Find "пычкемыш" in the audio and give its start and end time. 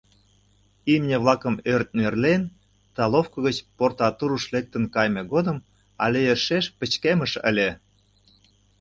6.77-7.31